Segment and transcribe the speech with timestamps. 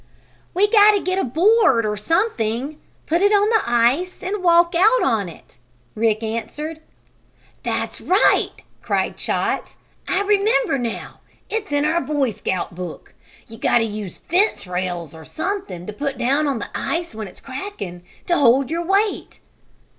[0.55, 4.73] "We got to get a board or something put it on the ice and walk
[4.73, 5.59] out on it!"
[5.93, 6.81] Rick answered.
[7.61, 9.75] "That's right!" cried Chot.
[10.07, 11.19] "I remember now!
[11.51, 13.13] It's in our Boy Scout book.
[13.47, 17.27] You got to use fence rails, or something to put down on the ice when
[17.27, 19.39] it's cracking, to hold your weight.